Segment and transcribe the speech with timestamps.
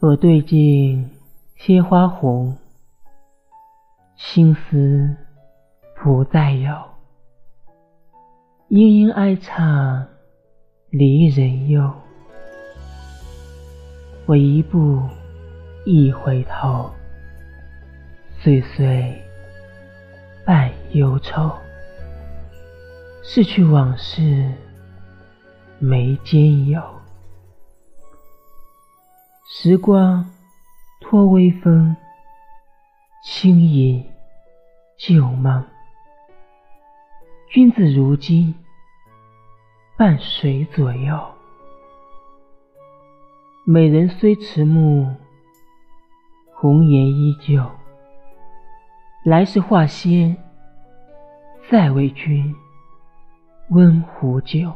[0.00, 1.10] 我对镜
[1.56, 2.56] 贴花红，
[4.16, 5.16] 青丝
[5.96, 6.72] 不再有。
[8.68, 10.06] 莺莺哀唱
[10.90, 11.92] 离人忧，
[14.26, 15.02] 我一步
[15.84, 16.88] 一回头，
[18.40, 19.20] 岁岁
[20.46, 21.50] 伴忧愁。
[23.24, 24.48] 逝去往事
[25.80, 26.97] 眉间有。
[29.50, 30.28] 时光
[31.00, 31.96] 托微风，
[33.24, 34.04] 轻饮
[34.98, 35.64] 旧梦。
[37.48, 38.54] 君子如今
[39.96, 41.18] 伴谁左右？
[43.64, 45.16] 美人虽迟暮，
[46.52, 47.64] 红颜依旧。
[49.24, 50.36] 来世化仙，
[51.70, 52.54] 再为君
[53.70, 54.70] 温壶酒。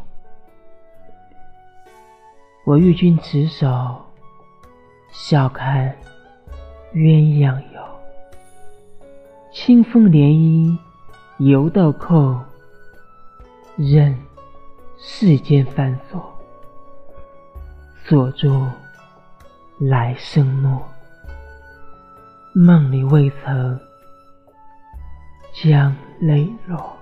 [2.64, 4.06] 我欲君执手。
[5.12, 5.94] 笑看
[6.94, 7.82] 鸳鸯游，
[9.52, 10.76] 清风涟漪
[11.36, 12.40] 游豆蔻，
[13.76, 14.18] 任
[14.98, 16.22] 世间繁琐，
[18.04, 18.66] 锁住
[19.78, 20.82] 来生诺。
[22.54, 23.78] 梦里未曾
[25.52, 26.96] 将泪落。